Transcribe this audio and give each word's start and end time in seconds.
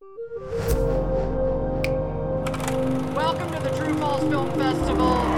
Welcome 0.00 0.14
to 3.52 3.60
the 3.60 3.70
True 3.76 3.98
False 3.98 4.22
Film 4.22 4.50
Festival. 4.52 5.37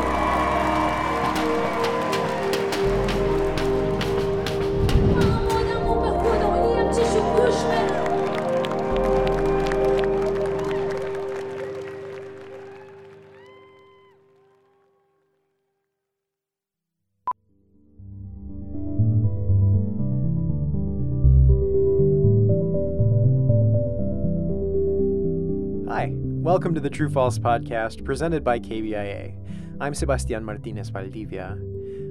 Welcome 26.41 26.73
to 26.73 26.81
the 26.81 26.89
True 26.89 27.11
False 27.11 27.39
podcast 27.39 28.03
presented 28.03 28.43
by 28.43 28.59
KBIA. 28.59 29.37
I'm 29.79 29.93
Sebastian 29.93 30.43
Martinez 30.43 30.89
Valdivia. 30.89 31.59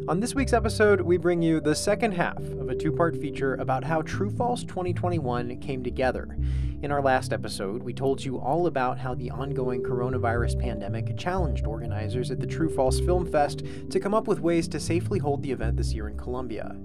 On 0.07 0.19
this 0.19 0.35
week's 0.35 0.53
episode, 0.53 1.01
we 1.01 1.17
bring 1.17 1.41
you 1.41 1.59
the 1.59 1.73
second 1.73 2.11
half 2.11 2.37
of 2.37 2.69
a 2.69 2.75
two 2.75 2.91
part 2.91 3.17
feature 3.17 3.55
about 3.55 3.83
how 3.83 4.03
True 4.03 4.29
False 4.29 4.63
2021 4.65 5.57
came 5.57 5.83
together. 5.83 6.37
In 6.83 6.91
our 6.91 7.01
last 7.01 7.33
episode, 7.33 7.81
we 7.81 7.91
told 7.91 8.23
you 8.23 8.39
all 8.39 8.67
about 8.67 8.99
how 8.99 9.15
the 9.15 9.31
ongoing 9.31 9.81
coronavirus 9.81 10.59
pandemic 10.61 11.17
challenged 11.17 11.65
organizers 11.65 12.29
at 12.29 12.39
the 12.39 12.45
True 12.45 12.69
False 12.69 12.99
Film 12.99 13.25
Fest 13.25 13.63
to 13.89 13.99
come 13.99 14.13
up 14.13 14.27
with 14.27 14.41
ways 14.41 14.67
to 14.67 14.79
safely 14.79 15.17
hold 15.17 15.41
the 15.41 15.51
event 15.51 15.75
this 15.75 15.91
year 15.91 16.07
in 16.07 16.15
Columbia. 16.15 16.75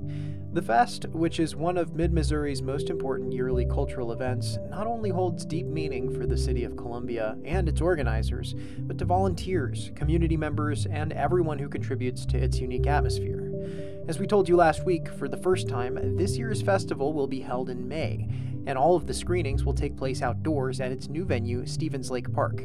The 0.54 0.62
Fest, 0.62 1.06
which 1.08 1.40
is 1.40 1.56
one 1.56 1.76
of 1.76 1.96
Mid 1.96 2.12
Missouri's 2.12 2.62
most 2.62 2.88
important 2.88 3.32
yearly 3.32 3.66
cultural 3.66 4.12
events, 4.12 4.56
not 4.70 4.86
only 4.86 5.10
holds 5.10 5.44
deep 5.44 5.66
meaning 5.66 6.16
for 6.16 6.28
the 6.28 6.38
city 6.38 6.62
of 6.62 6.76
Columbia 6.76 7.36
and 7.44 7.68
its 7.68 7.80
organizers, 7.80 8.54
but 8.78 8.96
to 8.98 9.04
volunteers, 9.04 9.90
community 9.96 10.36
members, 10.36 10.86
and 10.86 11.12
everyone 11.12 11.58
who 11.58 11.68
contributes 11.68 12.24
to 12.26 12.38
its 12.38 12.60
unique 12.60 12.86
atmosphere. 12.86 13.50
As 14.06 14.20
we 14.20 14.28
told 14.28 14.48
you 14.48 14.54
last 14.54 14.86
week, 14.86 15.08
for 15.08 15.26
the 15.26 15.36
first 15.36 15.68
time, 15.68 16.16
this 16.16 16.36
year's 16.36 16.62
festival 16.62 17.12
will 17.12 17.26
be 17.26 17.40
held 17.40 17.68
in 17.68 17.88
May, 17.88 18.28
and 18.68 18.78
all 18.78 18.94
of 18.94 19.08
the 19.08 19.14
screenings 19.14 19.64
will 19.64 19.74
take 19.74 19.96
place 19.96 20.22
outdoors 20.22 20.80
at 20.80 20.92
its 20.92 21.08
new 21.08 21.24
venue, 21.24 21.66
Stephens 21.66 22.12
Lake 22.12 22.32
Park. 22.32 22.58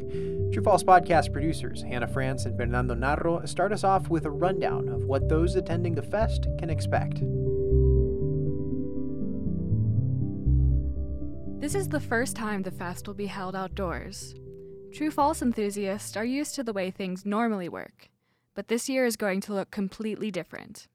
True 0.52 0.62
False 0.62 0.84
podcast 0.84 1.32
producers 1.32 1.82
Hannah 1.82 2.06
France 2.06 2.44
and 2.44 2.56
Fernando 2.56 2.94
Narro 2.94 3.48
start 3.48 3.72
us 3.72 3.82
off 3.82 4.08
with 4.08 4.26
a 4.26 4.30
rundown 4.30 4.88
of 4.88 5.06
what 5.06 5.28
those 5.28 5.56
attending 5.56 5.96
the 5.96 6.02
fest 6.02 6.46
can 6.56 6.70
expect. 6.70 7.20
This 11.60 11.74
is 11.74 11.90
the 11.90 12.00
first 12.00 12.36
time 12.36 12.62
the 12.62 12.70
fest 12.70 13.06
will 13.06 13.12
be 13.12 13.26
held 13.26 13.54
outdoors. 13.54 14.34
True 14.94 15.10
false 15.10 15.42
enthusiasts 15.42 16.16
are 16.16 16.24
used 16.24 16.54
to 16.54 16.64
the 16.64 16.72
way 16.72 16.90
things 16.90 17.26
normally 17.26 17.68
work, 17.68 18.08
but 18.54 18.68
this 18.68 18.88
year 18.88 19.04
is 19.04 19.14
going 19.14 19.42
to 19.42 19.52
look 19.52 19.70
completely 19.70 20.30
different. 20.30 20.88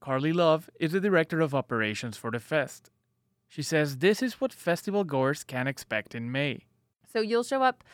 Carly 0.00 0.32
Love 0.32 0.70
is 0.80 0.92
the 0.92 1.00
director 1.00 1.42
of 1.42 1.54
operations 1.54 2.16
for 2.16 2.30
the 2.30 2.40
fest. 2.40 2.90
She 3.48 3.60
says 3.62 3.98
this 3.98 4.22
is 4.22 4.40
what 4.40 4.50
festival 4.50 5.04
goers 5.04 5.44
can 5.44 5.66
expect 5.66 6.14
in 6.14 6.32
May. 6.32 6.64
So 7.12 7.20
you'll 7.20 7.44
show 7.44 7.62
up 7.62 7.84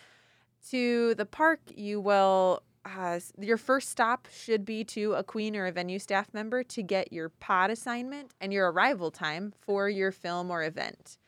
to 0.70 1.16
the 1.16 1.26
park. 1.26 1.62
You 1.74 2.00
will, 2.00 2.62
uh, 2.84 3.18
your 3.40 3.58
first 3.58 3.88
stop 3.88 4.28
should 4.32 4.64
be 4.64 4.84
to 4.84 5.14
a 5.14 5.24
queen 5.24 5.56
or 5.56 5.66
a 5.66 5.72
venue 5.72 5.98
staff 5.98 6.32
member 6.32 6.62
to 6.62 6.82
get 6.84 7.12
your 7.12 7.28
pod 7.28 7.70
assignment 7.70 8.30
and 8.40 8.52
your 8.52 8.70
arrival 8.70 9.10
time 9.10 9.52
for 9.60 9.88
your 9.88 10.12
film 10.12 10.52
or 10.52 10.62
event. 10.62 11.18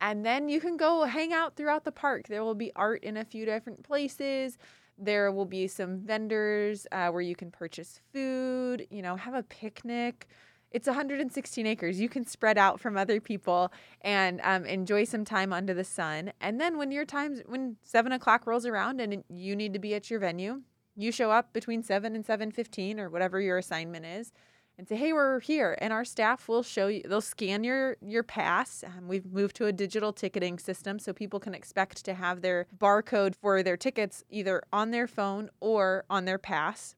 And 0.00 0.24
then 0.24 0.48
you 0.48 0.60
can 0.60 0.76
go 0.76 1.04
hang 1.04 1.32
out 1.32 1.56
throughout 1.56 1.84
the 1.84 1.92
park. 1.92 2.28
There 2.28 2.42
will 2.42 2.54
be 2.54 2.72
art 2.74 3.04
in 3.04 3.16
a 3.16 3.24
few 3.24 3.44
different 3.44 3.82
places. 3.82 4.56
There 4.96 5.30
will 5.32 5.44
be 5.44 5.66
some 5.66 6.00
vendors 6.00 6.86
uh, 6.92 7.08
where 7.08 7.22
you 7.22 7.34
can 7.34 7.50
purchase 7.50 8.00
food, 8.12 8.86
you 8.90 9.02
know, 9.02 9.16
have 9.16 9.34
a 9.34 9.42
picnic. 9.42 10.28
It's 10.70 10.86
116 10.86 11.66
acres. 11.66 12.00
You 12.00 12.08
can 12.08 12.24
spread 12.24 12.56
out 12.56 12.78
from 12.78 12.96
other 12.96 13.20
people 13.20 13.72
and 14.02 14.40
um, 14.44 14.64
enjoy 14.66 15.04
some 15.04 15.24
time 15.24 15.52
under 15.52 15.74
the 15.74 15.84
sun. 15.84 16.32
And 16.40 16.60
then 16.60 16.78
when 16.78 16.92
your 16.92 17.04
times, 17.04 17.40
when 17.46 17.76
seven 17.82 18.12
o'clock 18.12 18.46
rolls 18.46 18.66
around 18.66 19.00
and 19.00 19.24
you 19.28 19.56
need 19.56 19.72
to 19.72 19.80
be 19.80 19.94
at 19.94 20.10
your 20.10 20.20
venue, 20.20 20.62
you 20.96 21.10
show 21.10 21.30
up 21.30 21.52
between 21.52 21.82
seven 21.82 22.14
and 22.14 22.24
7:15 22.24 22.98
or 22.98 23.08
whatever 23.08 23.40
your 23.40 23.58
assignment 23.58 24.04
is, 24.04 24.32
and 24.80 24.88
say, 24.88 24.96
"Hey, 24.96 25.12
we're 25.12 25.40
here." 25.40 25.76
And 25.78 25.92
our 25.92 26.06
staff 26.06 26.48
will 26.48 26.62
show 26.62 26.88
you. 26.88 27.02
They'll 27.06 27.20
scan 27.20 27.62
your 27.62 27.98
your 28.00 28.22
pass. 28.22 28.82
Um, 28.82 29.08
we've 29.08 29.30
moved 29.30 29.54
to 29.56 29.66
a 29.66 29.72
digital 29.72 30.12
ticketing 30.12 30.58
system, 30.58 30.98
so 30.98 31.12
people 31.12 31.38
can 31.38 31.54
expect 31.54 32.02
to 32.06 32.14
have 32.14 32.40
their 32.40 32.66
barcode 32.78 33.34
for 33.36 33.62
their 33.62 33.76
tickets 33.76 34.24
either 34.30 34.62
on 34.72 34.90
their 34.90 35.06
phone 35.06 35.50
or 35.60 36.04
on 36.08 36.24
their 36.24 36.38
pass, 36.38 36.96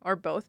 or 0.00 0.16
both. 0.16 0.46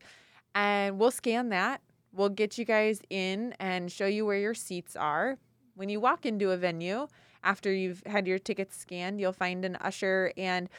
And 0.56 0.98
we'll 0.98 1.12
scan 1.12 1.50
that. 1.50 1.82
We'll 2.14 2.30
get 2.30 2.58
you 2.58 2.64
guys 2.64 3.02
in 3.10 3.54
and 3.60 3.92
show 3.92 4.06
you 4.06 4.26
where 4.26 4.40
your 4.40 4.54
seats 4.54 4.96
are. 4.96 5.38
When 5.76 5.90
you 5.90 6.00
walk 6.00 6.26
into 6.26 6.52
a 6.52 6.58
venue, 6.58 7.08
after 7.44 7.74
you've 7.74 8.02
had 8.06 8.26
your 8.28 8.40
tickets 8.40 8.78
scanned, 8.78 9.20
you'll 9.20 9.34
find 9.34 9.66
an 9.66 9.76
usher 9.82 10.32
and 10.38 10.70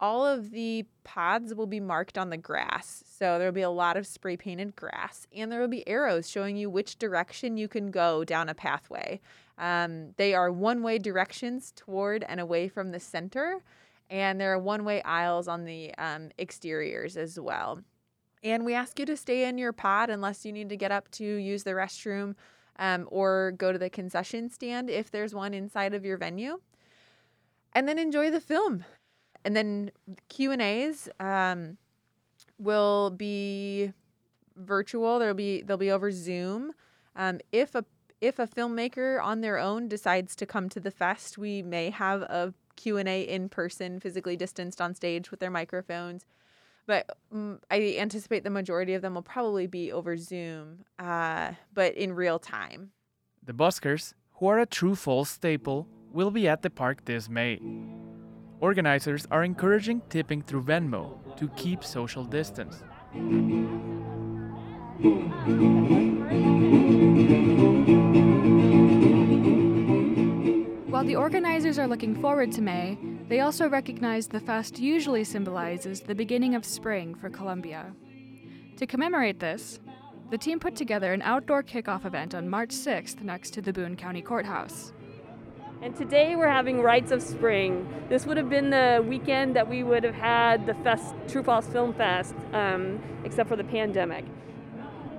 all 0.00 0.26
of 0.26 0.50
the 0.50 0.84
pods 1.04 1.54
will 1.54 1.66
be 1.66 1.80
marked 1.80 2.18
on 2.18 2.30
the 2.30 2.36
grass. 2.36 3.04
So 3.06 3.38
there 3.38 3.48
will 3.48 3.52
be 3.52 3.62
a 3.62 3.70
lot 3.70 3.96
of 3.96 4.06
spray 4.06 4.36
painted 4.36 4.76
grass, 4.76 5.26
and 5.34 5.50
there 5.50 5.60
will 5.60 5.68
be 5.68 5.86
arrows 5.88 6.28
showing 6.28 6.56
you 6.56 6.68
which 6.68 6.98
direction 6.98 7.56
you 7.56 7.68
can 7.68 7.90
go 7.90 8.24
down 8.24 8.48
a 8.48 8.54
pathway. 8.54 9.20
Um, 9.56 10.10
they 10.16 10.34
are 10.34 10.50
one 10.50 10.82
way 10.82 10.98
directions 10.98 11.72
toward 11.76 12.24
and 12.24 12.40
away 12.40 12.68
from 12.68 12.90
the 12.90 13.00
center, 13.00 13.62
and 14.10 14.40
there 14.40 14.52
are 14.52 14.58
one 14.58 14.84
way 14.84 15.00
aisles 15.02 15.48
on 15.48 15.64
the 15.64 15.94
um, 15.96 16.30
exteriors 16.38 17.16
as 17.16 17.38
well. 17.38 17.80
And 18.42 18.64
we 18.64 18.74
ask 18.74 18.98
you 18.98 19.06
to 19.06 19.16
stay 19.16 19.48
in 19.48 19.56
your 19.56 19.72
pod 19.72 20.10
unless 20.10 20.44
you 20.44 20.52
need 20.52 20.68
to 20.68 20.76
get 20.76 20.92
up 20.92 21.10
to 21.12 21.24
use 21.24 21.62
the 21.62 21.70
restroom 21.70 22.34
um, 22.78 23.08
or 23.10 23.52
go 23.52 23.72
to 23.72 23.78
the 23.78 23.88
concession 23.88 24.50
stand 24.50 24.90
if 24.90 25.10
there's 25.10 25.34
one 25.34 25.54
inside 25.54 25.94
of 25.94 26.04
your 26.04 26.18
venue. 26.18 26.60
And 27.72 27.88
then 27.88 27.98
enjoy 27.98 28.30
the 28.30 28.40
film. 28.40 28.84
And 29.44 29.54
then 29.54 29.90
Q 30.28 30.52
and 30.52 30.62
A's 30.62 31.08
um, 31.20 31.76
will 32.58 33.10
be 33.10 33.92
virtual. 34.56 35.18
There'll 35.18 35.34
be 35.34 35.62
they'll 35.62 35.76
be 35.76 35.90
over 35.90 36.10
Zoom. 36.10 36.72
Um, 37.16 37.40
if 37.52 37.74
a 37.74 37.84
if 38.20 38.38
a 38.38 38.46
filmmaker 38.46 39.22
on 39.22 39.42
their 39.42 39.58
own 39.58 39.88
decides 39.88 40.34
to 40.36 40.46
come 40.46 40.68
to 40.70 40.80
the 40.80 40.90
fest, 40.90 41.36
we 41.36 41.62
may 41.62 41.90
have 41.90 42.22
a 42.22 42.54
Q&A 42.76 43.22
in 43.22 43.48
person, 43.48 44.00
physically 44.00 44.36
distanced 44.36 44.80
on 44.80 44.94
stage 44.94 45.30
with 45.30 45.40
their 45.40 45.50
microphones. 45.50 46.24
But 46.86 47.16
mm, 47.32 47.58
I 47.70 47.96
anticipate 47.98 48.44
the 48.44 48.50
majority 48.50 48.94
of 48.94 49.02
them 49.02 49.14
will 49.14 49.22
probably 49.22 49.66
be 49.66 49.92
over 49.92 50.16
Zoom, 50.16 50.84
uh, 50.98 51.52
but 51.72 51.94
in 51.94 52.14
real 52.14 52.38
time. 52.38 52.90
The 53.42 53.54
buskers, 53.54 54.14
who 54.34 54.46
are 54.46 54.58
a 54.58 54.66
true 54.66 54.94
fall 54.94 55.24
staple, 55.24 55.86
will 56.12 56.30
be 56.30 56.48
at 56.48 56.62
the 56.62 56.70
park 56.70 57.04
this 57.04 57.28
May. 57.28 57.60
Organizers 58.64 59.26
are 59.30 59.44
encouraging 59.44 60.00
tipping 60.08 60.40
through 60.40 60.62
Venmo 60.62 61.18
to 61.36 61.48
keep 61.50 61.84
social 61.84 62.24
distance. 62.24 62.82
While 70.88 71.04
the 71.04 71.14
organizers 71.14 71.78
are 71.78 71.86
looking 71.86 72.18
forward 72.18 72.52
to 72.52 72.62
May, 72.62 72.96
they 73.28 73.40
also 73.40 73.68
recognize 73.68 74.28
the 74.28 74.40
fest 74.40 74.78
usually 74.78 75.24
symbolizes 75.24 76.00
the 76.00 76.14
beginning 76.14 76.54
of 76.54 76.64
spring 76.64 77.14
for 77.14 77.28
Columbia. 77.28 77.92
To 78.78 78.86
commemorate 78.86 79.40
this, 79.40 79.78
the 80.30 80.38
team 80.38 80.58
put 80.58 80.74
together 80.74 81.12
an 81.12 81.20
outdoor 81.20 81.62
kickoff 81.62 82.06
event 82.06 82.34
on 82.34 82.48
March 82.48 82.70
6th 82.70 83.20
next 83.20 83.50
to 83.50 83.60
the 83.60 83.74
Boone 83.74 83.94
County 83.94 84.22
Courthouse. 84.22 84.94
And 85.84 85.94
today 85.94 86.34
we're 86.34 86.48
having 86.48 86.80
Rites 86.80 87.10
of 87.10 87.20
Spring. 87.20 87.86
This 88.08 88.24
would 88.24 88.38
have 88.38 88.48
been 88.48 88.70
the 88.70 89.04
weekend 89.06 89.54
that 89.54 89.68
we 89.68 89.82
would 89.82 90.02
have 90.02 90.14
had 90.14 90.64
the 90.64 90.72
fest, 90.76 91.14
True 91.28 91.42
False 91.42 91.66
Film 91.66 91.92
Fest, 91.92 92.34
um, 92.54 92.98
except 93.22 93.50
for 93.50 93.56
the 93.56 93.64
pandemic. 93.64 94.24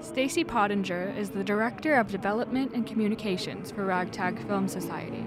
Stacy 0.02 0.44
Pottinger 0.44 1.14
is 1.16 1.30
the 1.30 1.44
Director 1.44 1.94
of 1.94 2.08
Development 2.08 2.72
and 2.74 2.84
Communications 2.84 3.70
for 3.70 3.86
Ragtag 3.86 4.44
Film 4.48 4.68
Society. 4.68 5.24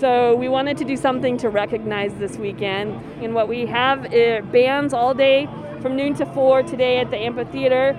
So 0.00 0.34
we 0.34 0.48
wanted 0.48 0.76
to 0.78 0.84
do 0.84 0.96
something 0.96 1.36
to 1.36 1.48
recognize 1.48 2.12
this 2.14 2.36
weekend. 2.36 3.00
And 3.22 3.36
what 3.36 3.46
we 3.46 3.66
have 3.66 4.12
is 4.12 4.44
bands 4.46 4.92
all 4.92 5.14
day 5.14 5.46
from 5.80 5.94
noon 5.94 6.14
to 6.16 6.26
4 6.26 6.64
today 6.64 6.98
at 6.98 7.12
the 7.12 7.18
amphitheater. 7.18 7.96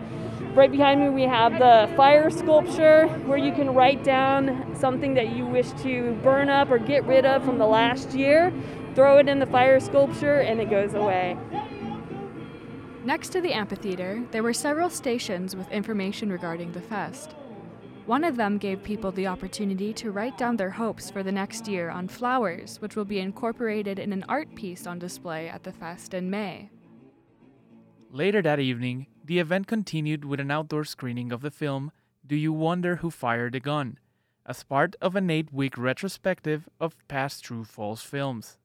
Right 0.57 0.71
behind 0.71 1.01
me, 1.01 1.09
we 1.09 1.21
have 1.21 1.59
the 1.59 1.87
fire 1.95 2.31
sculpture 2.31 3.07
where 3.27 3.37
you 3.37 3.53
can 3.53 3.75
write 3.75 4.03
down 4.03 4.75
something 4.75 5.13
that 5.13 5.35
you 5.35 5.45
wish 5.45 5.71
to 5.83 6.17
burn 6.23 6.49
up 6.49 6.71
or 6.71 6.79
get 6.79 7.03
rid 7.03 7.27
of 7.27 7.45
from 7.45 7.59
the 7.59 7.67
last 7.67 8.15
year, 8.15 8.51
throw 8.95 9.19
it 9.19 9.29
in 9.29 9.37
the 9.37 9.45
fire 9.45 9.79
sculpture, 9.79 10.39
and 10.39 10.59
it 10.59 10.71
goes 10.71 10.95
away. 10.95 11.37
Next 13.05 13.29
to 13.33 13.39
the 13.39 13.53
amphitheater, 13.53 14.23
there 14.31 14.41
were 14.41 14.51
several 14.51 14.89
stations 14.89 15.55
with 15.55 15.71
information 15.71 16.31
regarding 16.31 16.71
the 16.71 16.81
fest. 16.81 17.35
One 18.07 18.23
of 18.23 18.35
them 18.35 18.57
gave 18.57 18.81
people 18.81 19.11
the 19.11 19.27
opportunity 19.27 19.93
to 19.93 20.09
write 20.09 20.39
down 20.39 20.57
their 20.57 20.71
hopes 20.71 21.11
for 21.11 21.21
the 21.21 21.31
next 21.31 21.67
year 21.67 21.91
on 21.91 22.07
flowers, 22.07 22.81
which 22.81 22.95
will 22.95 23.05
be 23.05 23.19
incorporated 23.19 23.99
in 23.99 24.11
an 24.11 24.25
art 24.27 24.55
piece 24.55 24.87
on 24.87 24.97
display 24.97 25.49
at 25.49 25.61
the 25.61 25.71
fest 25.71 26.15
in 26.15 26.31
May. 26.31 26.71
Later 28.11 28.41
that 28.41 28.59
evening, 28.59 29.05
the 29.27 29.39
event 29.39 29.67
continued 29.67 30.23
with 30.23 30.39
an 30.39 30.49
outdoor 30.49 30.85
screening 30.85 31.33
of 31.33 31.41
the 31.41 31.51
film 31.51 31.91
Do 32.25 32.35
You 32.35 32.53
Wonder 32.53 32.97
Who 32.97 33.11
Fired 33.11 33.53
the 33.53 33.59
Gun? 33.59 33.99
as 34.45 34.63
part 34.63 34.95
of 35.01 35.17
an 35.17 35.29
eight 35.29 35.51
week 35.51 35.77
retrospective 35.77 36.69
of 36.79 36.95
past 37.09 37.43
True 37.43 37.65
False 37.65 38.01
films. 38.01 38.57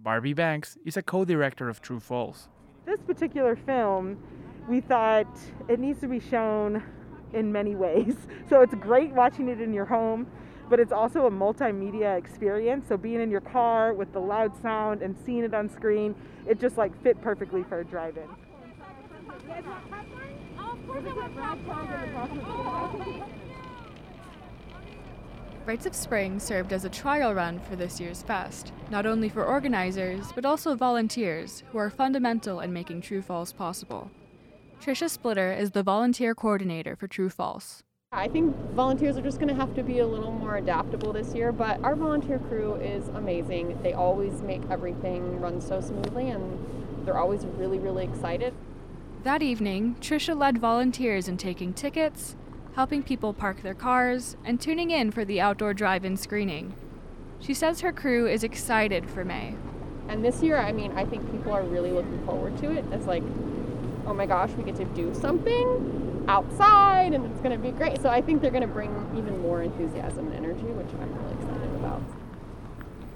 Barbie 0.00 0.32
Banks 0.32 0.76
is 0.84 0.96
a 0.96 1.02
co 1.02 1.24
director 1.24 1.68
of 1.68 1.80
True 1.80 2.00
False. 2.00 2.48
This 2.84 2.98
particular 3.00 3.54
film, 3.54 4.18
we 4.68 4.80
thought 4.80 5.28
it 5.68 5.78
needs 5.78 6.00
to 6.00 6.08
be 6.08 6.18
shown 6.18 6.82
in 7.32 7.52
many 7.52 7.76
ways. 7.76 8.16
So 8.48 8.62
it's 8.62 8.74
great 8.74 9.12
watching 9.12 9.48
it 9.48 9.60
in 9.60 9.72
your 9.72 9.84
home, 9.84 10.26
but 10.68 10.80
it's 10.80 10.90
also 10.90 11.26
a 11.26 11.30
multimedia 11.30 12.18
experience. 12.18 12.88
So 12.88 12.96
being 12.96 13.20
in 13.20 13.30
your 13.30 13.40
car 13.40 13.94
with 13.94 14.12
the 14.12 14.18
loud 14.18 14.60
sound 14.60 15.02
and 15.02 15.14
seeing 15.24 15.44
it 15.44 15.54
on 15.54 15.68
screen, 15.68 16.16
it 16.48 16.58
just 16.58 16.76
like 16.76 17.00
fit 17.00 17.22
perfectly 17.22 17.62
for 17.62 17.78
a 17.78 17.84
drive-in. 19.50 19.80
Rites 25.66 25.86
of 25.86 25.94
Spring 25.94 26.40
served 26.40 26.72
as 26.72 26.84
a 26.84 26.88
trial 26.88 27.34
run 27.34 27.60
for 27.60 27.76
this 27.76 28.00
year's 28.00 28.22
fest, 28.22 28.72
not 28.90 29.06
only 29.06 29.28
for 29.28 29.44
organizers, 29.44 30.32
but 30.34 30.44
also 30.44 30.74
volunteers 30.74 31.62
who 31.70 31.78
are 31.78 31.90
fundamental 31.90 32.60
in 32.60 32.72
making 32.72 33.02
True 33.02 33.22
False 33.22 33.52
possible. 33.52 34.10
Trisha 34.82 35.08
Splitter 35.08 35.52
is 35.52 35.72
the 35.72 35.82
volunteer 35.82 36.34
coordinator 36.34 36.96
for 36.96 37.06
True 37.06 37.28
False. 37.28 37.82
I 38.12 38.26
think 38.26 38.56
volunteers 38.72 39.16
are 39.16 39.22
just 39.22 39.38
going 39.38 39.48
to 39.48 39.54
have 39.54 39.74
to 39.74 39.84
be 39.84 40.00
a 40.00 40.06
little 40.06 40.32
more 40.32 40.56
adaptable 40.56 41.12
this 41.12 41.34
year, 41.34 41.52
but 41.52 41.80
our 41.84 41.94
volunteer 41.94 42.40
crew 42.40 42.74
is 42.74 43.06
amazing. 43.08 43.78
They 43.82 43.92
always 43.92 44.42
make 44.42 44.62
everything 44.70 45.38
run 45.38 45.60
so 45.60 45.80
smoothly 45.80 46.30
and 46.30 47.06
they're 47.06 47.18
always 47.18 47.46
really, 47.46 47.78
really 47.78 48.04
excited. 48.04 48.54
That 49.22 49.42
evening, 49.42 49.96
Trisha 50.00 50.34
led 50.34 50.56
volunteers 50.56 51.28
in 51.28 51.36
taking 51.36 51.74
tickets, 51.74 52.36
helping 52.74 53.02
people 53.02 53.34
park 53.34 53.60
their 53.60 53.74
cars, 53.74 54.34
and 54.46 54.58
tuning 54.58 54.90
in 54.90 55.10
for 55.10 55.26
the 55.26 55.42
outdoor 55.42 55.74
drive 55.74 56.06
in 56.06 56.16
screening. 56.16 56.72
She 57.38 57.52
says 57.52 57.82
her 57.82 57.92
crew 57.92 58.26
is 58.26 58.42
excited 58.42 59.10
for 59.10 59.22
May. 59.22 59.56
And 60.08 60.24
this 60.24 60.42
year, 60.42 60.56
I 60.56 60.72
mean, 60.72 60.92
I 60.92 61.04
think 61.04 61.30
people 61.30 61.52
are 61.52 61.62
really 61.62 61.90
looking 61.90 62.24
forward 62.24 62.56
to 62.58 62.72
it. 62.72 62.82
It's 62.92 63.04
like, 63.04 63.22
oh 64.06 64.14
my 64.14 64.24
gosh, 64.24 64.52
we 64.52 64.64
get 64.64 64.76
to 64.76 64.86
do 64.86 65.12
something 65.12 66.24
outside 66.26 67.12
and 67.12 67.26
it's 67.26 67.40
going 67.42 67.52
to 67.52 67.58
be 67.58 67.72
great. 67.72 68.00
So 68.00 68.08
I 68.08 68.22
think 68.22 68.40
they're 68.40 68.50
going 68.50 68.62
to 68.62 68.66
bring 68.66 68.90
even 69.14 69.38
more 69.42 69.62
enthusiasm 69.62 70.28
and 70.28 70.34
energy, 70.34 70.64
which 70.64 70.88
I'm 70.94 71.14
really 71.22 71.34
excited 71.34 71.74
about. 71.74 72.00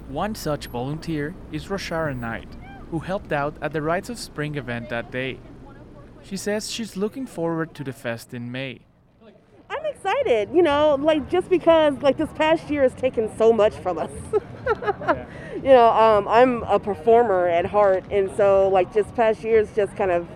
One 0.09 0.35
such 0.35 0.67
volunteer 0.67 1.33
is 1.51 1.65
Roshara 1.65 2.15
Knight, 2.15 2.49
who 2.91 2.99
helped 2.99 3.33
out 3.33 3.55
at 3.59 3.73
the 3.73 3.81
Rites 3.81 4.09
of 4.09 4.19
Spring 4.19 4.53
event 4.53 4.89
that 4.89 5.09
day. 5.09 5.39
She 6.25 6.37
says 6.37 6.71
she's 6.71 6.97
looking 6.97 7.27
forward 7.27 7.75
to 7.75 7.83
the 7.83 7.93
fest 7.93 8.33
in 8.33 8.51
May. 8.51 8.79
I'm 9.69 9.85
excited, 9.85 10.49
you 10.53 10.63
know, 10.63 10.95
like 10.99 11.29
just 11.29 11.49
because 11.49 11.93
like 12.01 12.17
this 12.17 12.31
past 12.33 12.69
year 12.69 12.81
has 12.81 12.95
taken 12.95 13.29
so 13.37 13.53
much 13.53 13.75
from 13.75 13.99
us. 13.99 14.11
You 15.55 15.71
know, 15.71 15.89
um, 15.89 16.27
I'm 16.27 16.61
a 16.63 16.79
performer 16.79 17.47
at 17.47 17.65
heart, 17.65 18.03
and 18.11 18.29
so 18.37 18.69
like 18.69 18.93
just 18.93 19.15
past 19.15 19.43
years 19.43 19.67
just 19.75 19.95
kind 19.95 20.11
of 20.11 20.27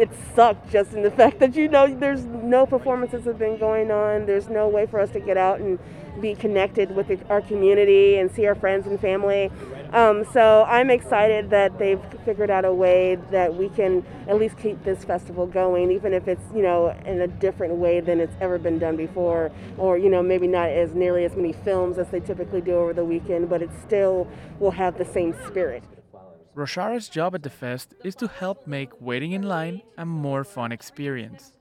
it 0.00 0.10
sucked 0.34 0.72
just 0.72 0.92
in 0.92 1.02
the 1.02 1.10
fact 1.20 1.38
that 1.38 1.54
you 1.54 1.68
know 1.68 1.94
there's 1.94 2.24
no 2.24 2.66
performances 2.66 3.26
have 3.26 3.38
been 3.38 3.58
going 3.58 3.92
on. 3.92 4.26
There's 4.26 4.48
no 4.48 4.66
way 4.66 4.86
for 4.86 4.98
us 4.98 5.10
to 5.10 5.20
get 5.20 5.36
out 5.36 5.60
and 5.60 5.78
be 6.20 6.34
connected 6.34 6.96
with 6.96 7.08
the, 7.08 7.18
our 7.28 7.42
community 7.42 8.16
and 8.16 8.28
see 8.28 8.46
our 8.46 8.56
friends 8.56 8.88
and 8.88 8.98
family. 8.98 9.52
Um, 9.94 10.24
so 10.32 10.64
I'm 10.64 10.90
excited 10.90 11.50
that 11.50 11.78
they've 11.78 12.00
figured 12.24 12.50
out 12.50 12.64
a 12.64 12.72
way 12.72 13.14
that 13.30 13.54
we 13.54 13.68
can 13.68 14.04
at 14.26 14.36
least 14.36 14.58
keep 14.58 14.82
this 14.82 15.04
festival 15.04 15.46
going, 15.46 15.92
even 15.92 16.12
if 16.12 16.26
it's 16.26 16.42
you 16.52 16.62
know 16.62 16.88
in 17.06 17.20
a 17.20 17.28
different 17.28 17.74
way 17.74 18.00
than 18.00 18.18
it's 18.18 18.34
ever 18.40 18.58
been 18.58 18.80
done 18.80 18.96
before, 18.96 19.52
or 19.78 19.96
you 19.96 20.10
know 20.10 20.20
maybe 20.20 20.48
not 20.48 20.68
as 20.68 20.94
nearly 20.94 21.24
as 21.24 21.36
many 21.36 21.52
films 21.52 21.96
as 21.96 22.08
they 22.08 22.18
typically 22.18 22.60
do 22.60 22.74
over 22.74 22.92
the 22.92 23.04
weekend, 23.04 23.48
but 23.48 23.62
it 23.62 23.70
still 23.86 24.26
will 24.58 24.72
have 24.72 24.98
the 24.98 25.04
same 25.04 25.32
spirit. 25.46 25.84
Roshara's 26.56 27.08
job 27.08 27.36
at 27.36 27.44
the 27.44 27.50
fest 27.50 27.94
is 28.02 28.16
to 28.16 28.26
help 28.26 28.66
make 28.66 29.00
waiting 29.00 29.30
in 29.30 29.42
line 29.42 29.80
a 29.96 30.04
more 30.04 30.42
fun 30.42 30.72
experience. 30.72 31.52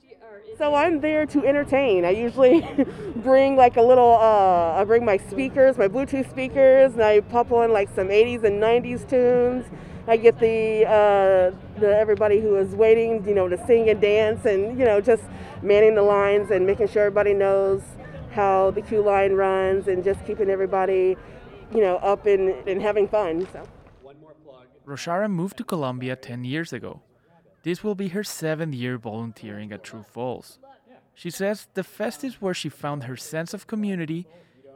So 0.58 0.76
I'm 0.76 1.02
there 1.02 1.26
to 1.26 1.46
entertain. 1.46 2.06
I 2.06 2.12
usually 2.12 2.68
bring 3.18 3.56
like 3.56 3.78
a 3.78 3.82
little, 3.82 4.14
uh, 4.14 4.80
I 4.80 4.84
bring 4.84 5.04
my 5.04 5.18
speakers, 5.18 5.78
my 5.78 5.88
Bluetooth 5.88 6.30
speakers, 6.30 6.94
and 6.94 7.02
I 7.02 7.22
pop 7.22 7.52
on 7.52 7.72
like 7.72 7.90
some 7.96 8.10
80s 8.10 8.44
and 8.44 8.62
90s 8.62 9.10
tunes. 9.10 9.66
I 10.08 10.18
get 10.18 10.40
the, 10.40 10.86
uh, 10.86 11.80
the 11.80 11.98
everybody 11.98 12.40
who 12.40 12.56
is 12.58 12.76
waiting, 12.76 13.26
you 13.28 13.34
know, 13.34 13.48
to 13.48 13.58
sing 13.66 13.90
and 13.90 14.00
dance, 14.00 14.46
and 14.46 14.78
you 14.78 14.86
know, 14.86 15.00
just 15.02 15.24
manning 15.62 15.96
the 15.96 16.04
lines 16.04 16.52
and 16.52 16.68
making 16.68 16.90
sure 16.90 17.04
everybody 17.04 17.34
knows 17.34 17.82
how 18.32 18.72
the 18.72 18.82
queue 18.82 19.02
line 19.02 19.34
runs, 19.34 19.88
and 19.88 20.04
just 20.04 20.24
keeping 20.26 20.50
everybody, 20.50 21.16
you 21.74 21.82
know, 21.82 21.98
up 21.98 22.26
and, 22.26 22.50
and 22.68 22.82
having 22.82 23.08
fun. 23.08 23.48
So. 23.54 23.64
Roshara 24.86 25.32
moved 25.32 25.58
to 25.58 25.64
Columbia 25.64 26.18
10 26.18 26.44
years 26.44 26.74
ago. 26.74 27.02
This 27.64 27.84
will 27.84 27.96
be 27.96 28.10
her 28.10 28.24
seventh 28.24 28.76
year 28.76 28.98
volunteering 28.98 29.72
at 29.72 29.84
True 29.84 30.04
False. 30.04 30.60
She 31.16 31.30
says 31.30 31.68
the 31.74 31.84
fest 31.84 32.24
is 32.24 32.42
where 32.42 32.54
she 32.54 32.70
found 32.70 33.04
her 33.04 33.18
sense 33.18 33.54
of 33.54 33.68
community 33.68 34.28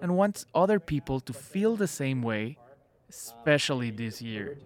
and 0.01 0.15
wants 0.15 0.45
other 0.55 0.79
people 0.79 1.19
to 1.21 1.33
feel 1.33 1.75
the 1.75 1.87
same 1.87 2.21
way, 2.21 2.57
especially 3.09 3.91
this 3.91 4.21
year. 4.21 4.57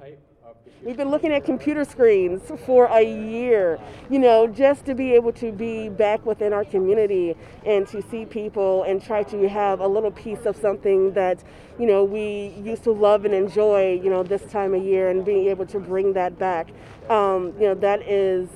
We've 0.84 0.98
been 0.98 1.12
looking 1.12 1.31
at 1.31 1.46
computer 1.46 1.86
screens 1.86 2.42
for 2.66 2.86
a 2.86 3.04
year, 3.04 3.80
you 4.10 4.18
know, 4.18 4.48
just 4.48 4.84
to 4.86 4.96
be 4.96 5.13
able 5.13 5.31
to 5.34 5.52
be 5.52 5.90
back 5.90 6.25
within 6.25 6.54
our 6.54 6.66
community 6.66 7.36
and 7.68 7.88
to 7.90 8.02
see 8.02 8.25
people 8.25 8.81
and 8.84 9.00
try 9.00 9.22
to 9.24 9.48
have 9.48 9.80
a 9.80 9.88
little 9.88 10.10
piece 10.10 10.48
of 10.48 10.58
something 10.58 11.13
that, 11.13 11.44
you 11.78 11.86
know, 11.86 12.04
we 12.04 12.56
used 12.63 12.84
to 12.86 12.92
love 12.92 13.25
and 13.25 13.34
enjoy, 13.34 14.02
you 14.04 14.10
know, 14.10 14.24
this 14.24 14.42
time 14.52 14.74
of 14.74 14.84
year 14.84 15.10
and 15.10 15.24
being 15.24 15.48
able 15.50 15.68
to 15.68 15.80
bring 15.80 16.13
that 16.13 16.40
back. 16.40 16.69
Um, 17.10 17.54
you 17.60 17.68
know, 17.68 17.75
that 17.75 18.02
is, 18.02 18.50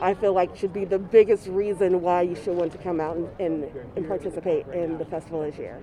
I 0.00 0.14
feel 0.14 0.32
like, 0.32 0.56
should 0.56 0.72
be 0.72 0.84
the 0.84 0.98
biggest 0.98 1.46
reason 1.46 2.02
why 2.02 2.22
you 2.22 2.34
should 2.34 2.56
want 2.56 2.72
to 2.72 2.78
come 2.78 2.98
out 2.98 3.16
and, 3.16 3.28
and, 3.38 3.70
and 3.94 4.08
participate 4.08 4.66
in 4.68 4.98
the 4.98 5.04
festival 5.04 5.42
this 5.42 5.56
year. 5.56 5.80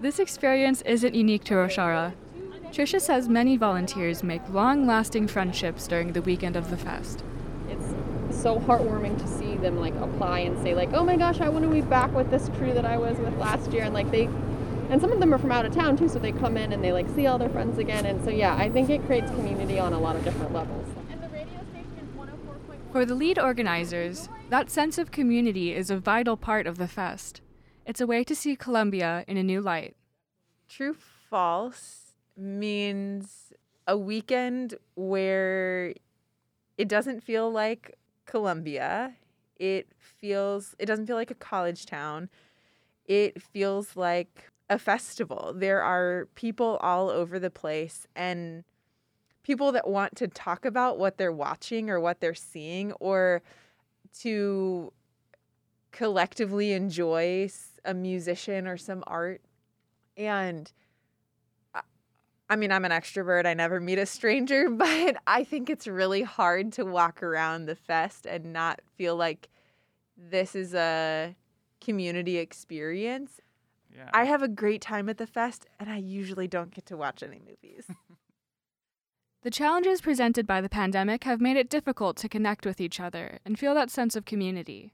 This 0.00 0.18
experience 0.18 0.82
isn't 0.82 1.14
unique 1.14 1.44
to 1.44 1.54
Roshara. 1.54 2.12
Trisha 2.76 3.00
says 3.00 3.26
many 3.26 3.56
volunteers 3.56 4.22
make 4.22 4.46
long 4.50 4.86
lasting 4.86 5.28
friendships 5.28 5.86
during 5.86 6.12
the 6.12 6.20
weekend 6.20 6.56
of 6.56 6.68
the 6.68 6.76
fest. 6.76 7.24
It's 7.70 8.36
so 8.36 8.60
heartwarming 8.60 9.18
to 9.18 9.26
see 9.26 9.56
them 9.56 9.80
like 9.80 9.94
apply 9.94 10.40
and 10.40 10.62
say 10.62 10.74
like, 10.74 10.90
"Oh 10.92 11.02
my 11.02 11.16
gosh, 11.16 11.40
I 11.40 11.48
want 11.48 11.64
to 11.64 11.70
be 11.70 11.80
back 11.80 12.12
with 12.12 12.30
this 12.30 12.50
crew 12.58 12.74
that 12.74 12.84
I 12.84 12.98
was 12.98 13.16
with 13.16 13.34
last 13.38 13.72
year." 13.72 13.84
And 13.84 13.94
like 13.94 14.10
they 14.10 14.28
and 14.90 15.00
some 15.00 15.10
of 15.10 15.20
them 15.20 15.32
are 15.32 15.38
from 15.38 15.52
out 15.52 15.64
of 15.64 15.72
town 15.72 15.96
too, 15.96 16.06
so 16.06 16.18
they 16.18 16.32
come 16.32 16.58
in 16.58 16.70
and 16.70 16.84
they 16.84 16.92
like 16.92 17.08
see 17.14 17.26
all 17.26 17.38
their 17.38 17.48
friends 17.48 17.78
again. 17.78 18.04
And 18.04 18.22
so 18.22 18.28
yeah, 18.28 18.54
I 18.56 18.68
think 18.68 18.90
it 18.90 19.06
creates 19.06 19.30
community 19.30 19.78
on 19.78 19.94
a 19.94 19.98
lot 19.98 20.14
of 20.14 20.22
different 20.22 20.52
levels. 20.52 20.86
For 22.92 23.06
the 23.06 23.14
lead 23.14 23.38
organizers, 23.38 24.28
that 24.50 24.68
sense 24.68 24.98
of 24.98 25.10
community 25.10 25.72
is 25.72 25.90
a 25.90 25.96
vital 25.96 26.36
part 26.36 26.66
of 26.66 26.76
the 26.76 26.88
fest. 26.88 27.40
It's 27.86 28.02
a 28.02 28.06
way 28.06 28.22
to 28.24 28.34
see 28.34 28.54
Columbia 28.54 29.24
in 29.26 29.38
a 29.38 29.42
new 29.42 29.62
light. 29.62 29.96
True 30.68 30.94
false 31.30 32.05
means 32.36 33.52
a 33.86 33.96
weekend 33.96 34.74
where 34.94 35.94
it 36.76 36.88
doesn't 36.88 37.22
feel 37.22 37.50
like 37.50 37.96
Columbia. 38.26 39.14
It 39.56 39.88
feels 39.98 40.74
it 40.78 40.86
doesn't 40.86 41.06
feel 41.06 41.16
like 41.16 41.30
a 41.30 41.36
college 41.36 41.86
town. 41.86 42.28
It 43.06 43.40
feels 43.40 43.96
like 43.96 44.50
a 44.68 44.78
festival. 44.78 45.54
There 45.56 45.82
are 45.82 46.28
people 46.34 46.78
all 46.80 47.08
over 47.08 47.38
the 47.38 47.50
place 47.50 48.06
and 48.16 48.64
people 49.42 49.70
that 49.72 49.88
want 49.88 50.16
to 50.16 50.26
talk 50.26 50.64
about 50.64 50.98
what 50.98 51.18
they're 51.18 51.32
watching 51.32 51.88
or 51.88 52.00
what 52.00 52.20
they're 52.20 52.34
seeing 52.34 52.92
or 52.94 53.42
to 54.20 54.92
collectively 55.92 56.72
enjoy 56.72 57.48
a 57.84 57.94
musician 57.94 58.66
or 58.66 58.76
some 58.76 59.04
art. 59.06 59.40
And 60.16 60.72
I 62.48 62.56
mean, 62.56 62.70
I'm 62.70 62.84
an 62.84 62.92
extrovert. 62.92 63.44
I 63.44 63.54
never 63.54 63.80
meet 63.80 63.98
a 63.98 64.06
stranger, 64.06 64.70
but 64.70 65.16
I 65.26 65.44
think 65.44 65.68
it's 65.68 65.86
really 65.86 66.22
hard 66.22 66.72
to 66.74 66.84
walk 66.84 67.22
around 67.22 67.66
the 67.66 67.74
fest 67.74 68.26
and 68.26 68.52
not 68.52 68.80
feel 68.96 69.16
like 69.16 69.48
this 70.16 70.54
is 70.54 70.74
a 70.74 71.34
community 71.80 72.38
experience. 72.38 73.40
Yeah. 73.94 74.10
I 74.12 74.24
have 74.24 74.42
a 74.42 74.48
great 74.48 74.80
time 74.80 75.08
at 75.08 75.18
the 75.18 75.26
fest, 75.26 75.66
and 75.80 75.90
I 75.90 75.96
usually 75.96 76.48
don't 76.48 76.74
get 76.74 76.86
to 76.86 76.96
watch 76.96 77.22
any 77.22 77.40
movies. 77.40 77.86
The 79.46 79.50
challenges 79.50 80.00
presented 80.00 80.44
by 80.44 80.60
the 80.60 80.68
pandemic 80.68 81.22
have 81.22 81.40
made 81.40 81.56
it 81.56 81.70
difficult 81.70 82.16
to 82.16 82.28
connect 82.28 82.66
with 82.66 82.80
each 82.80 82.98
other 82.98 83.38
and 83.44 83.56
feel 83.56 83.74
that 83.76 83.92
sense 83.92 84.16
of 84.16 84.24
community. 84.24 84.92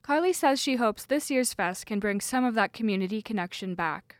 Carly 0.00 0.32
says 0.32 0.58
she 0.58 0.76
hopes 0.76 1.04
this 1.04 1.30
year's 1.30 1.52
fest 1.52 1.84
can 1.84 2.00
bring 2.00 2.18
some 2.18 2.42
of 2.42 2.54
that 2.54 2.72
community 2.72 3.20
connection 3.20 3.74
back. 3.74 4.16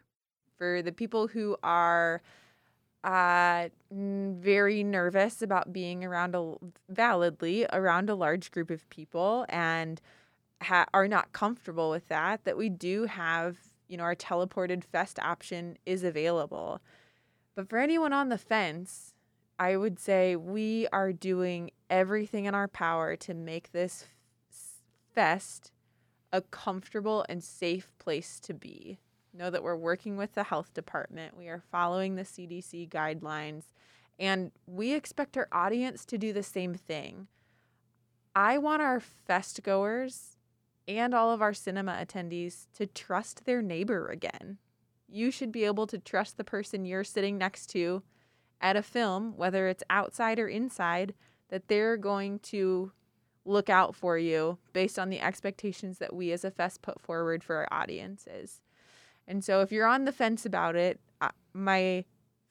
For 0.58 0.82
the 0.82 0.92
people 0.92 1.28
who 1.28 1.56
are 1.62 2.20
uh, 3.02 3.68
very 3.90 4.84
nervous 4.84 5.42
about 5.42 5.72
being 5.72 6.04
around 6.04 6.34
a 6.34 6.54
validly 6.88 7.66
around 7.72 8.10
a 8.10 8.14
large 8.14 8.50
group 8.50 8.70
of 8.70 8.88
people 8.90 9.46
and 9.48 10.00
ha- 10.62 10.86
are 10.92 11.08
not 11.08 11.32
comfortable 11.32 11.90
with 11.90 12.08
that, 12.08 12.44
that 12.44 12.56
we 12.56 12.68
do 12.68 13.04
have, 13.04 13.56
you 13.88 13.96
know, 13.96 14.04
our 14.04 14.14
teleported 14.14 14.84
fest 14.84 15.18
option 15.20 15.78
is 15.86 16.04
available. 16.04 16.80
But 17.54 17.68
for 17.68 17.78
anyone 17.78 18.12
on 18.12 18.28
the 18.28 18.38
fence, 18.38 19.14
I 19.58 19.76
would 19.76 19.98
say 19.98 20.36
we 20.36 20.86
are 20.92 21.12
doing 21.12 21.70
everything 21.88 22.44
in 22.44 22.54
our 22.54 22.68
power 22.68 23.16
to 23.16 23.34
make 23.34 23.72
this 23.72 24.06
fest 25.14 25.72
a 26.32 26.40
comfortable 26.40 27.24
and 27.28 27.42
safe 27.42 27.92
place 27.98 28.38
to 28.40 28.54
be. 28.54 28.98
Know 29.32 29.50
that 29.50 29.62
we're 29.62 29.76
working 29.76 30.16
with 30.16 30.34
the 30.34 30.44
health 30.44 30.74
department, 30.74 31.36
we 31.36 31.48
are 31.48 31.62
following 31.70 32.16
the 32.16 32.22
CDC 32.22 32.88
guidelines, 32.88 33.64
and 34.18 34.50
we 34.66 34.92
expect 34.92 35.36
our 35.36 35.48
audience 35.52 36.04
to 36.06 36.18
do 36.18 36.32
the 36.32 36.42
same 36.42 36.74
thing. 36.74 37.28
I 38.34 38.58
want 38.58 38.82
our 38.82 39.00
fest 39.00 39.62
goers 39.62 40.36
and 40.88 41.14
all 41.14 41.30
of 41.30 41.40
our 41.40 41.54
cinema 41.54 41.92
attendees 41.92 42.66
to 42.74 42.86
trust 42.86 43.44
their 43.44 43.62
neighbor 43.62 44.08
again. 44.08 44.58
You 45.08 45.30
should 45.30 45.52
be 45.52 45.64
able 45.64 45.86
to 45.88 45.98
trust 45.98 46.36
the 46.36 46.44
person 46.44 46.84
you're 46.84 47.04
sitting 47.04 47.38
next 47.38 47.68
to 47.68 48.02
at 48.60 48.76
a 48.76 48.82
film, 48.82 49.36
whether 49.36 49.68
it's 49.68 49.84
outside 49.90 50.38
or 50.38 50.48
inside, 50.48 51.14
that 51.48 51.68
they're 51.68 51.96
going 51.96 52.38
to 52.40 52.92
look 53.44 53.70
out 53.70 53.94
for 53.94 54.18
you 54.18 54.58
based 54.72 54.98
on 54.98 55.08
the 55.08 55.20
expectations 55.20 55.98
that 55.98 56.14
we 56.14 56.30
as 56.32 56.44
a 56.44 56.50
fest 56.50 56.82
put 56.82 57.00
forward 57.00 57.42
for 57.42 57.56
our 57.56 57.68
audiences. 57.72 58.60
And 59.30 59.44
so 59.44 59.60
if 59.60 59.70
you're 59.70 59.86
on 59.86 60.06
the 60.06 60.12
fence 60.12 60.44
about 60.44 60.74
it, 60.74 60.98
uh, 61.20 61.28
my 61.54 62.04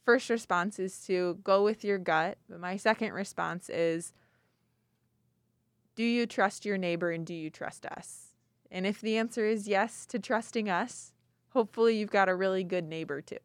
first 0.05 0.29
response 0.29 0.79
is 0.79 1.01
to 1.07 1.38
go 1.43 1.62
with 1.62 1.83
your 1.83 1.98
gut, 1.98 2.38
but 2.50 2.62
my 2.62 2.77
second 2.77 3.12
response 3.12 3.69
is 3.69 4.13
do 5.98 6.05
you 6.05 6.25
trust 6.25 6.63
your 6.63 6.77
neighbor 6.77 7.12
and 7.12 7.25
do 7.25 7.33
you 7.33 7.50
trust 7.50 7.86
us? 7.86 8.27
And 8.71 8.88
if 8.88 9.01
the 9.01 9.17
answer 9.17 9.45
is 9.45 9.67
yes 9.67 10.05
to 10.05 10.19
trusting 10.19 10.69
us, 10.69 11.12
hopefully 11.50 11.98
you've 11.98 12.12
got 12.12 12.29
a 12.29 12.36
really 12.36 12.63
good 12.63 12.86
neighbor 12.86 13.19
too. 13.19 13.43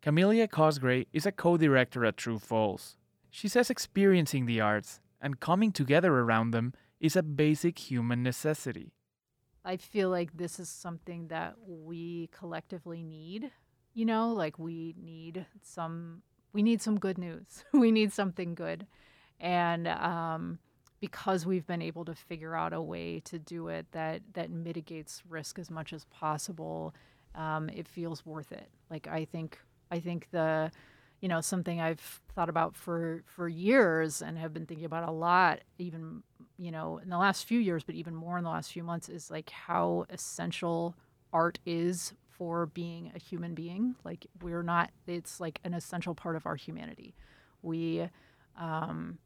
Camelia 0.00 0.46
Cosgray 0.46 1.08
is 1.12 1.26
a 1.26 1.32
co 1.32 1.56
director 1.56 2.04
at 2.04 2.16
True 2.16 2.38
False. 2.38 2.96
She 3.28 3.48
says 3.48 3.70
experiencing 3.70 4.46
the 4.46 4.60
arts 4.60 5.00
and 5.20 5.40
coming 5.40 5.72
together 5.72 6.14
around 6.14 6.52
them 6.52 6.74
is 7.00 7.16
a 7.16 7.24
basic 7.24 7.90
human 7.90 8.22
necessity. 8.22 8.92
I 9.64 9.76
feel 9.76 10.10
like 10.10 10.36
this 10.36 10.58
is 10.58 10.68
something 10.68 11.28
that 11.28 11.54
we 11.66 12.28
collectively 12.32 13.02
need. 13.02 13.50
You 13.94 14.04
know, 14.04 14.32
like 14.32 14.58
we 14.58 14.94
need 15.00 15.46
some 15.62 16.22
we 16.52 16.62
need 16.62 16.80
some 16.80 16.98
good 16.98 17.18
news. 17.18 17.64
we 17.72 17.90
need 17.90 18.12
something 18.12 18.54
good. 18.54 18.86
And 19.40 19.86
um, 19.88 20.58
because 21.00 21.46
we've 21.46 21.66
been 21.66 21.82
able 21.82 22.04
to 22.04 22.14
figure 22.14 22.54
out 22.54 22.72
a 22.72 22.80
way 22.80 23.20
to 23.20 23.38
do 23.38 23.68
it 23.68 23.86
that 23.92 24.22
that 24.34 24.50
mitigates 24.50 25.22
risk 25.28 25.58
as 25.58 25.70
much 25.70 25.92
as 25.92 26.04
possible, 26.06 26.94
um, 27.34 27.68
it 27.68 27.86
feels 27.86 28.24
worth 28.26 28.52
it. 28.52 28.68
Like 28.90 29.06
I 29.06 29.24
think 29.24 29.58
I 29.90 30.00
think 30.00 30.28
the 30.30 30.70
you 31.20 31.28
know 31.28 31.40
something 31.40 31.80
I've 31.80 32.20
thought 32.34 32.48
about 32.48 32.74
for 32.74 33.22
for 33.26 33.48
years 33.48 34.22
and 34.22 34.38
have 34.38 34.52
been 34.52 34.66
thinking 34.66 34.86
about 34.86 35.08
a 35.08 35.12
lot, 35.12 35.60
even 35.78 36.22
you 36.58 36.70
know 36.70 36.98
in 36.98 37.08
the 37.08 37.18
last 37.18 37.44
few 37.44 37.60
years, 37.60 37.84
but 37.84 37.94
even 37.94 38.14
more 38.14 38.36
in 38.36 38.44
the 38.44 38.50
last 38.50 38.72
few 38.72 38.82
months, 38.82 39.08
is 39.08 39.30
like 39.30 39.50
how 39.50 40.04
essential 40.10 40.94
art 41.32 41.58
is 41.64 42.12
for 42.28 42.66
being 42.66 43.12
a 43.14 43.18
human 43.18 43.54
being. 43.54 43.94
Like 44.04 44.26
we're 44.42 44.62
not; 44.62 44.90
it's 45.06 45.40
like 45.40 45.60
an 45.64 45.74
essential 45.74 46.14
part 46.14 46.36
of 46.36 46.46
our 46.46 46.56
humanity. 46.56 47.14
We 47.62 48.08
um, 48.58 49.18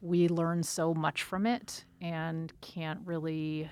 we 0.00 0.28
learn 0.28 0.62
so 0.62 0.94
much 0.94 1.22
from 1.22 1.46
it 1.46 1.84
and 2.00 2.52
can't 2.60 3.00
really 3.04 3.68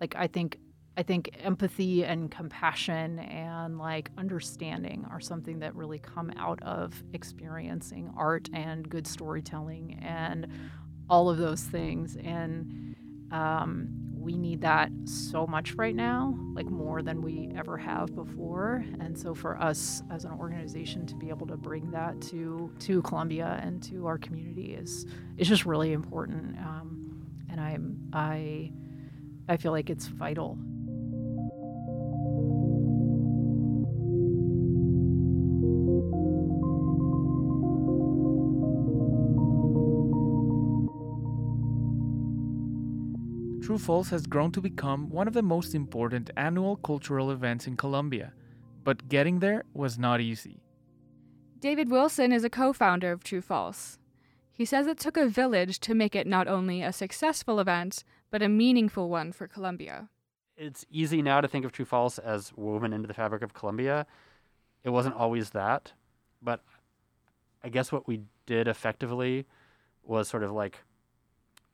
like 0.00 0.14
I 0.16 0.26
think 0.26 0.58
I 0.96 1.02
think 1.02 1.30
empathy 1.40 2.04
and 2.04 2.30
compassion 2.30 3.18
and 3.18 3.78
like 3.78 4.10
understanding 4.16 5.04
are 5.10 5.20
something 5.20 5.58
that 5.58 5.74
really 5.74 5.98
come 5.98 6.30
out 6.36 6.62
of 6.62 7.02
experiencing 7.12 8.12
art 8.16 8.48
and 8.52 8.88
good 8.88 9.06
storytelling 9.06 9.98
and 10.02 10.46
all 11.08 11.28
of 11.28 11.38
those 11.38 11.62
things. 11.62 12.16
And 12.16 12.96
um, 13.30 13.88
we 14.24 14.36
need 14.38 14.62
that 14.62 14.90
so 15.04 15.46
much 15.46 15.74
right 15.74 15.94
now, 15.94 16.34
like 16.54 16.66
more 16.66 17.02
than 17.02 17.20
we 17.20 17.50
ever 17.56 17.76
have 17.76 18.14
before. 18.14 18.84
And 19.00 19.18
so 19.18 19.34
for 19.34 19.60
us 19.60 20.02
as 20.10 20.24
an 20.24 20.32
organization 20.32 21.06
to 21.06 21.14
be 21.14 21.28
able 21.28 21.46
to 21.48 21.56
bring 21.56 21.90
that 21.90 22.20
to 22.22 22.72
to 22.80 23.02
Columbia 23.02 23.60
and 23.62 23.82
to 23.84 24.06
our 24.06 24.16
community 24.16 24.74
is 24.74 25.06
is 25.36 25.46
just 25.46 25.66
really 25.66 25.92
important. 25.92 26.56
Um, 26.58 27.26
and 27.50 27.60
I'm 27.60 28.08
I 28.12 28.72
I 29.48 29.56
feel 29.58 29.72
like 29.72 29.90
it's 29.90 30.06
vital. 30.06 30.58
True 43.74 43.86
False 43.86 44.10
has 44.10 44.28
grown 44.28 44.52
to 44.52 44.60
become 44.60 45.10
one 45.10 45.26
of 45.26 45.34
the 45.34 45.42
most 45.42 45.74
important 45.74 46.30
annual 46.36 46.76
cultural 46.76 47.32
events 47.32 47.66
in 47.66 47.76
Columbia, 47.76 48.32
but 48.84 49.08
getting 49.08 49.40
there 49.40 49.64
was 49.74 49.98
not 49.98 50.20
easy. 50.20 50.62
David 51.58 51.90
Wilson 51.90 52.30
is 52.30 52.44
a 52.44 52.48
co 52.48 52.72
founder 52.72 53.10
of 53.10 53.24
True 53.24 53.40
False. 53.40 53.98
He 54.52 54.64
says 54.64 54.86
it 54.86 55.00
took 55.00 55.16
a 55.16 55.26
village 55.26 55.80
to 55.80 55.92
make 55.92 56.14
it 56.14 56.24
not 56.24 56.46
only 56.46 56.82
a 56.82 56.92
successful 56.92 57.58
event, 57.58 58.04
but 58.30 58.42
a 58.42 58.48
meaningful 58.48 59.08
one 59.08 59.32
for 59.32 59.48
Columbia. 59.48 60.08
It's 60.56 60.86
easy 60.88 61.20
now 61.20 61.40
to 61.40 61.48
think 61.48 61.64
of 61.64 61.72
True 61.72 61.84
False 61.84 62.18
as 62.18 62.52
woven 62.54 62.92
into 62.92 63.08
the 63.08 63.14
fabric 63.14 63.42
of 63.42 63.54
Columbia. 63.54 64.06
It 64.84 64.90
wasn't 64.90 65.16
always 65.16 65.50
that, 65.50 65.94
but 66.40 66.62
I 67.64 67.70
guess 67.70 67.90
what 67.90 68.06
we 68.06 68.20
did 68.46 68.68
effectively 68.68 69.46
was 70.04 70.28
sort 70.28 70.44
of 70.44 70.52
like, 70.52 70.78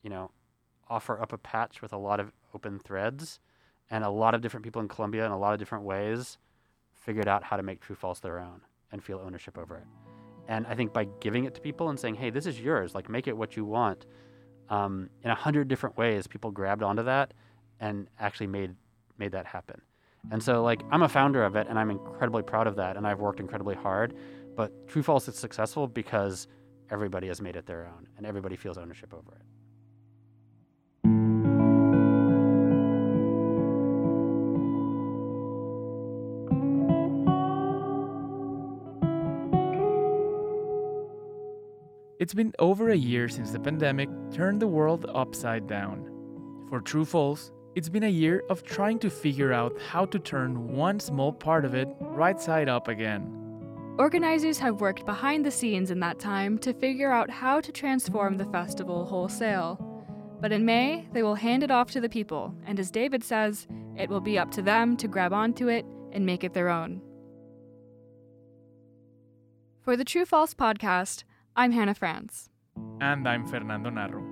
you 0.02 0.08
know, 0.08 0.30
offer 0.90 1.20
up 1.20 1.32
a 1.32 1.38
patch 1.38 1.80
with 1.80 1.92
a 1.92 1.96
lot 1.96 2.20
of 2.20 2.32
open 2.54 2.78
threads, 2.78 3.40
and 3.90 4.04
a 4.04 4.10
lot 4.10 4.34
of 4.34 4.40
different 4.40 4.64
people 4.64 4.82
in 4.82 4.88
Columbia 4.88 5.24
in 5.24 5.32
a 5.32 5.38
lot 5.38 5.52
of 5.52 5.58
different 5.58 5.84
ways 5.84 6.36
figured 6.92 7.28
out 7.28 7.42
how 7.42 7.56
to 7.56 7.62
make 7.62 7.80
True 7.80 7.96
False 7.96 8.20
their 8.20 8.38
own 8.38 8.60
and 8.92 9.02
feel 9.02 9.22
ownership 9.24 9.56
over 9.56 9.76
it. 9.76 9.86
And 10.48 10.66
I 10.66 10.74
think 10.74 10.92
by 10.92 11.06
giving 11.20 11.44
it 11.44 11.54
to 11.54 11.60
people 11.60 11.88
and 11.88 11.98
saying, 11.98 12.16
"Hey, 12.16 12.30
this 12.30 12.44
is 12.44 12.60
yours. 12.60 12.94
Like, 12.94 13.08
make 13.08 13.28
it 13.28 13.36
what 13.36 13.56
you 13.56 13.64
want," 13.64 14.04
um, 14.68 15.08
in 15.22 15.30
a 15.30 15.34
hundred 15.34 15.68
different 15.68 15.96
ways, 15.96 16.26
people 16.26 16.50
grabbed 16.50 16.82
onto 16.82 17.04
that 17.04 17.32
and 17.78 18.08
actually 18.18 18.48
made 18.48 18.74
made 19.16 19.32
that 19.32 19.46
happen. 19.46 19.80
And 20.30 20.42
so, 20.42 20.62
like, 20.62 20.82
I'm 20.90 21.02
a 21.02 21.08
founder 21.08 21.44
of 21.44 21.56
it, 21.56 21.66
and 21.68 21.78
I'm 21.78 21.90
incredibly 21.90 22.42
proud 22.42 22.66
of 22.66 22.76
that, 22.76 22.96
and 22.96 23.06
I've 23.06 23.20
worked 23.20 23.40
incredibly 23.40 23.74
hard. 23.74 24.14
But 24.54 24.88
True 24.88 25.02
False 25.02 25.28
is 25.28 25.38
successful 25.38 25.86
because 25.86 26.46
everybody 26.90 27.28
has 27.28 27.40
made 27.40 27.56
it 27.56 27.64
their 27.66 27.86
own, 27.86 28.08
and 28.16 28.26
everybody 28.26 28.56
feels 28.56 28.76
ownership 28.76 29.14
over 29.14 29.32
it. 29.32 29.42
It's 42.20 42.34
been 42.34 42.52
over 42.58 42.90
a 42.90 42.94
year 42.94 43.30
since 43.30 43.50
the 43.50 43.58
pandemic 43.58 44.10
turned 44.30 44.60
the 44.60 44.68
world 44.68 45.06
upside 45.14 45.66
down. 45.66 46.04
For 46.68 46.82
True 46.82 47.06
False, 47.06 47.50
it's 47.74 47.88
been 47.88 48.02
a 48.02 48.10
year 48.10 48.42
of 48.50 48.62
trying 48.62 48.98
to 48.98 49.08
figure 49.08 49.54
out 49.54 49.80
how 49.80 50.04
to 50.04 50.18
turn 50.18 50.68
one 50.68 51.00
small 51.00 51.32
part 51.32 51.64
of 51.64 51.74
it 51.74 51.88
right 51.98 52.38
side 52.38 52.68
up 52.68 52.88
again. 52.88 53.34
Organizers 53.96 54.58
have 54.58 54.82
worked 54.82 55.06
behind 55.06 55.46
the 55.46 55.50
scenes 55.50 55.90
in 55.90 56.00
that 56.00 56.18
time 56.18 56.58
to 56.58 56.74
figure 56.74 57.10
out 57.10 57.30
how 57.30 57.58
to 57.58 57.72
transform 57.72 58.36
the 58.36 58.44
festival 58.44 59.06
wholesale. 59.06 59.78
But 60.42 60.52
in 60.52 60.66
May, 60.66 61.08
they 61.14 61.22
will 61.22 61.36
hand 61.36 61.62
it 61.62 61.70
off 61.70 61.90
to 61.92 62.02
the 62.02 62.08
people, 62.10 62.54
and 62.66 62.78
as 62.78 62.90
David 62.90 63.24
says, 63.24 63.66
it 63.96 64.10
will 64.10 64.20
be 64.20 64.38
up 64.38 64.50
to 64.50 64.60
them 64.60 64.94
to 64.98 65.08
grab 65.08 65.32
onto 65.32 65.68
it 65.68 65.86
and 66.12 66.26
make 66.26 66.44
it 66.44 66.52
their 66.52 66.68
own. 66.68 67.00
For 69.80 69.96
the 69.96 70.04
True 70.04 70.26
False 70.26 70.52
podcast, 70.52 71.24
I'm 71.60 71.72
Hannah 71.72 71.94
France. 71.94 72.48
And 73.02 73.28
I'm 73.28 73.46
Fernando 73.46 73.90
Narro. 73.90 74.24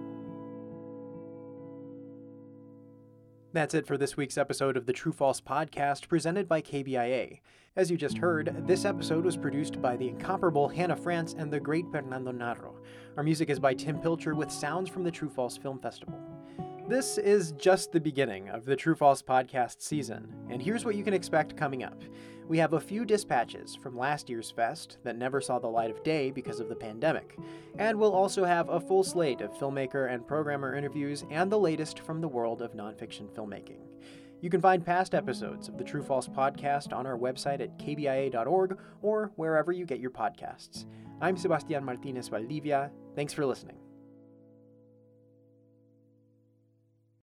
That's 3.52 3.74
it 3.74 3.86
for 3.86 3.98
this 3.98 4.16
week's 4.16 4.38
episode 4.38 4.78
of 4.78 4.86
the 4.86 4.94
True 4.94 5.12
False 5.12 5.38
podcast 5.38 6.08
presented 6.08 6.48
by 6.48 6.62
KBIA. 6.62 7.40
As 7.76 7.90
you 7.90 7.98
just 7.98 8.16
heard, 8.16 8.66
this 8.66 8.86
episode 8.86 9.26
was 9.26 9.36
produced 9.36 9.82
by 9.82 9.94
the 9.94 10.08
incomparable 10.08 10.68
Hannah 10.68 10.96
France 10.96 11.34
and 11.36 11.52
the 11.52 11.60
great 11.60 11.84
Fernando 11.92 12.32
Narro. 12.32 12.76
Our 13.18 13.22
music 13.22 13.50
is 13.50 13.60
by 13.60 13.74
Tim 13.74 13.98
Pilcher 14.00 14.34
with 14.34 14.50
sounds 14.50 14.88
from 14.88 15.04
the 15.04 15.10
True 15.10 15.28
False 15.28 15.58
Film 15.58 15.78
Festival. 15.80 16.18
This 16.88 17.18
is 17.18 17.52
just 17.52 17.92
the 17.92 18.00
beginning 18.00 18.48
of 18.48 18.64
the 18.64 18.74
True 18.74 18.94
False 18.94 19.20
podcast 19.20 19.82
season, 19.82 20.34
and 20.48 20.62
here's 20.62 20.86
what 20.86 20.94
you 20.94 21.04
can 21.04 21.12
expect 21.12 21.54
coming 21.54 21.84
up. 21.84 22.02
We 22.48 22.56
have 22.56 22.72
a 22.72 22.80
few 22.80 23.04
dispatches 23.04 23.76
from 23.76 23.94
last 23.94 24.30
year's 24.30 24.50
fest 24.50 24.96
that 25.04 25.18
never 25.18 25.42
saw 25.42 25.58
the 25.58 25.66
light 25.66 25.90
of 25.90 26.02
day 26.02 26.30
because 26.30 26.60
of 26.60 26.70
the 26.70 26.74
pandemic, 26.74 27.36
and 27.78 27.98
we'll 27.98 28.14
also 28.14 28.42
have 28.42 28.70
a 28.70 28.80
full 28.80 29.04
slate 29.04 29.42
of 29.42 29.52
filmmaker 29.52 30.10
and 30.10 30.26
programmer 30.26 30.74
interviews 30.74 31.26
and 31.30 31.52
the 31.52 31.58
latest 31.58 31.98
from 32.00 32.22
the 32.22 32.28
world 32.28 32.62
of 32.62 32.72
nonfiction 32.72 33.28
filmmaking. 33.34 33.80
You 34.40 34.48
can 34.48 34.62
find 34.62 34.82
past 34.82 35.14
episodes 35.14 35.68
of 35.68 35.76
the 35.76 35.84
True 35.84 36.02
False 36.02 36.26
podcast 36.26 36.94
on 36.94 37.06
our 37.06 37.18
website 37.18 37.60
at 37.60 37.78
kbia.org 37.78 38.78
or 39.02 39.30
wherever 39.36 39.72
you 39.72 39.84
get 39.84 40.00
your 40.00 40.10
podcasts. 40.10 40.86
I'm 41.20 41.36
Sebastian 41.36 41.84
Martinez 41.84 42.28
Valdivia. 42.28 42.90
Thanks 43.14 43.34
for 43.34 43.44
listening. 43.44 43.76